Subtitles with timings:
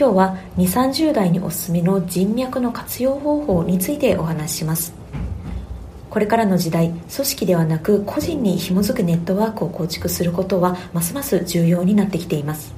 [0.00, 4.94] 今日は2 3 0代におすすめの人脈の活用方法についてお話しします。
[6.08, 12.72] これからの時代組織ではなく個人に紐づくネットワークを構築することはますます重要になってきています。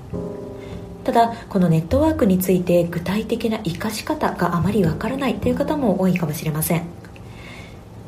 [1.05, 6.82] ただこのネットワークについて具体的な活かし方があまりわからないという方も多いかもしれません。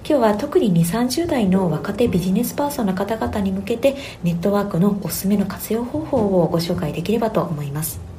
[0.05, 8.14] 今日は特に2 3 0代の若手ビジネスパーソンの方々に向けてネットワークのおすすめの活用方法をご紹介できればと思います。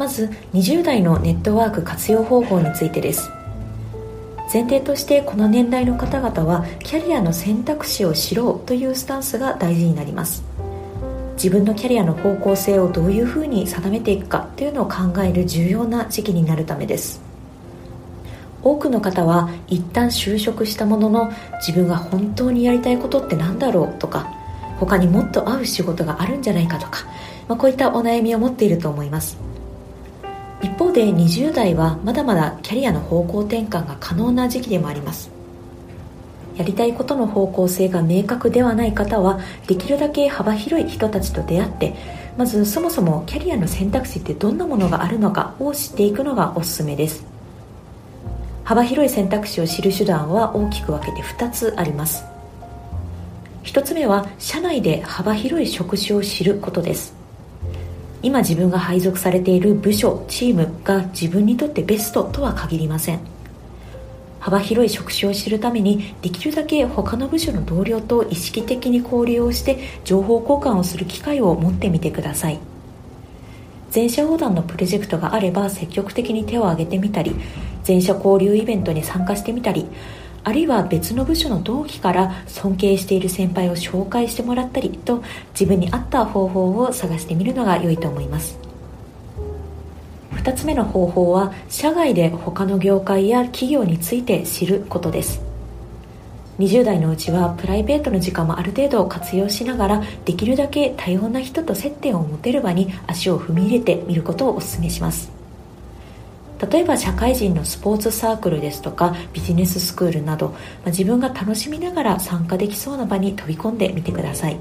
[0.00, 3.30] まず20代のネットワーク活用方法についてです。
[4.50, 10.42] 前提としてこの年代の方々はキャリアの選択肢を知ろうというスタンスが大事になります。
[11.34, 17.20] 自分のキャリアの方向性をどういうふうに定めていくかというのを考える重要な時期になるためです。
[18.62, 24.32] 多くの方は一旦就職したものの自分が本当にやりたいことって何だろうとか
[24.78, 27.04] 他にもっと合う仕事があるんじゃないかとか、
[27.48, 29.49] まあ、こういったお悩みを持っていると思います。
[30.62, 35.30] 一方で20代はまだまだキャリアの方向転換が可能な時期でもあります。
[36.56, 41.94] やりたいことの方向性が明確ではない方はできるだけ幅広い人たちと出会って
[42.36, 47.24] まずそもそもキャリアの選択肢ってどんなものがあるのかを知っていくのがおすすめです。
[48.64, 52.24] 幅広い選択肢を知る手段は大きく分けて2つあります。
[53.64, 57.19] 1つ目は社内で幅広い職種を知ることです。
[58.22, 63.20] 今自分が配属されている部署チームが自分にとってベストとは限りません。
[64.40, 72.58] 幅広い職種を知るためにできるだけ他の部署の同僚と意識的に交流をして情報交換をする機会を持ってみてください。
[73.90, 77.34] 全社横断のプロジェクトがあれば積極的に手を挙げてみたり
[77.82, 79.86] 全社交流イベントに参加してみたり
[80.42, 85.22] あるいは別の部署の同期から尊敬している先輩を紹介してもらったりと
[85.52, 88.58] 自分に合った方法を探してみるのが良いと思います。
[90.32, 95.42] 2つ目の方法は社外で他の業界や企業について知ることです。
[96.58, 105.39] 20代のうちはプライベートの時間もある程度活用しながらできるだけ多様な人と接点を持てる場に足を踏み入れてみることをお勧めします。
[106.60, 110.56] 例えば社会人のスポーツサークルですとかビジネススクールなど、ま
[110.86, 114.58] あ、自分が楽しみながら参加できそうな場に飛び込んでみてください。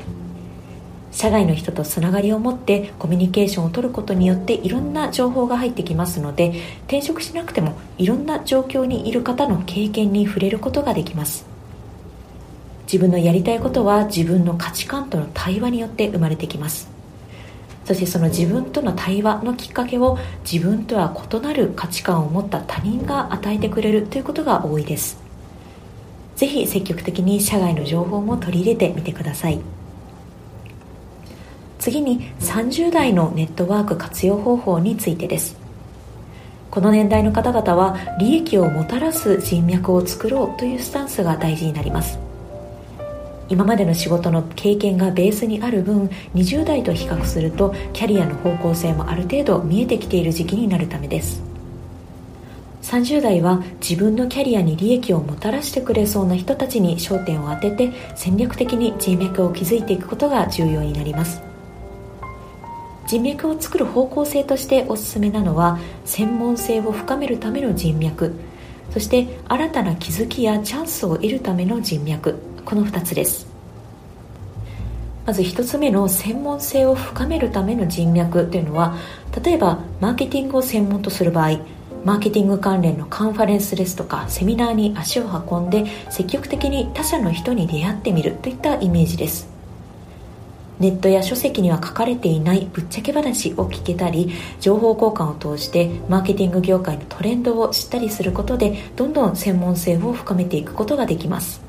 [1.11, 11.45] 社外の人とつながりを持ってコミュニケーションを取ることによっていろんな情報が入ってきますので転職しなくてもいろんな状況にいる方の経験に触れることができます。
[12.83, 16.98] 自分のやりたいことは自分の価値観との対話によって生まれてきます。
[17.89, 20.19] そしてその自分との対話のきっかけを
[20.49, 25.17] 自分とは異なる価値観を持った他人が与えてくれるということが多いです。
[26.35, 29.59] ぜひ積極的に社外の情報も取り入れてみてください。
[31.79, 35.57] 次に30代のネットワーク活用方法についてです。
[36.69, 42.28] この年代の方々は利益をもたらす人脈を作ろうというスタンスが大事になります。
[43.49, 51.41] 今までの仕事の経験がベースにある分20代と比較するとキャリアの方向性もある程度見えてきている時期になるためです。
[52.83, 61.41] 30代は自分のキャリアに利益をもたらしてくれそうな人たちに焦点を当てて戦略的に人脈を築いていくことが重要になります。
[63.07, 68.33] 人脈を作る方向性としておすすめなのは専門性を深めるための人脈。
[68.91, 72.48] そして新たな気づきやチャンスを得るための人脈。
[72.65, 73.47] この2つです。
[75.25, 78.95] まず1つ目の専門性を深めるための人脈というのは
[79.43, 81.59] 例えばマーケティングを専門とする場合
[82.03, 89.49] マーケティング関連のカンファレンスですとかセミナーに足を運んで積極的に他社の人に出会ってみるといったイメージです。
[90.79, 94.31] ネットや書籍には書かれていないぶっちゃけ話を聞けたり
[94.61, 101.68] 情報交換を通してマーケティング業界のトレンドを知ったりすることでどんどん専門性を深めていくことができます。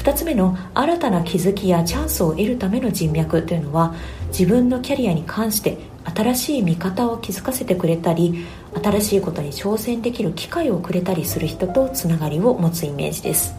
[0.00, 3.94] 2つ目の新たな気づきやチャンスを得るための人脈というのは
[4.28, 8.46] 自分のキャリアに関して新しい見方を気づかせてくれたり
[8.82, 13.54] 新しいことに挑戦できる機会をくれたりする人とつながりを持つイメージです。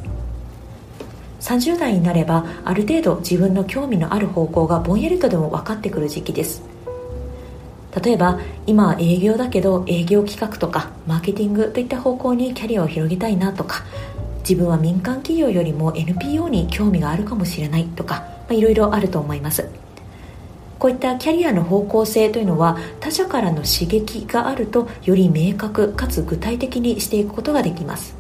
[1.42, 6.64] 30代になればある程度自分の興味のある方向がぼんやりとでも分かってくる時期です。
[8.04, 13.84] 例えば今は営業だけど営業企画とかマーケティングといった方向にキャリアを広げたいなとか
[14.52, 19.70] 自分は民間企業よりも NPO に興味があるかもしれないとかいろいろあると思います。
[20.78, 28.14] こういったキャリアの方向性というのは他者からの刺激があるとより明確かつ具体的にしていくことができます。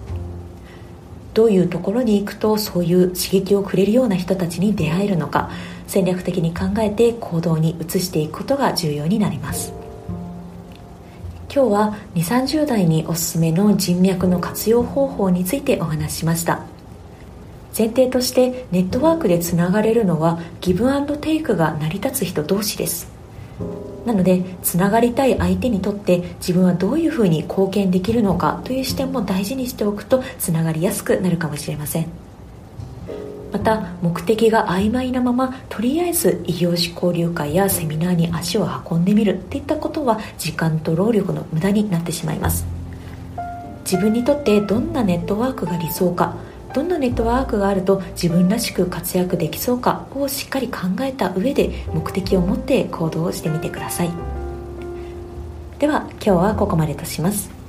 [1.33, 5.49] どういうところに行くとそういう刺激をくれるような人たちに出会えるのか
[5.85, 9.80] 戦略的に考えて行動に移していくことが重要になります。
[11.53, 16.63] 今日は2 3 0代におすすめの人脈の活用方法についてお話ししました。
[17.77, 23.11] 前提としてネットワークでつながれるのはギブアンドテイクが成り立つ人同士です。
[24.05, 32.30] なのでつながりたい相手にとって自分はどういうふうに貢献できるのかという視点も大事にしておくとつながりやすくなるかもしれません。
[33.51, 42.65] また目的が曖昧なままとりあえず異業種交流会やセミナーに足を運んでみるっていったことは時間と労力の無駄になってしまいます。
[43.83, 46.37] 自分にとってどんなネットワークが理想か
[46.73, 54.09] どんなネットワークがあると自分らしく活躍できそうかをしっかり考えた上で目的を持って行動してみてください。
[55.79, 57.60] では今日はここまでとします。